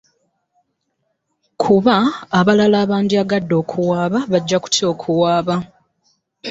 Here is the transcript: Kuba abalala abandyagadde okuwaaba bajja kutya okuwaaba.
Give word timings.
Kuba 1.61 1.95
abalala 2.39 2.77
abandyagadde 2.85 3.53
okuwaaba 3.61 4.19
bajja 4.31 4.57
kutya 4.63 4.85
okuwaaba. 4.93 5.55